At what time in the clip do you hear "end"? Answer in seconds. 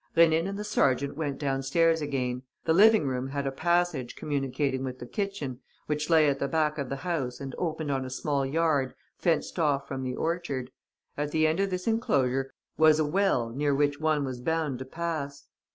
11.45-11.59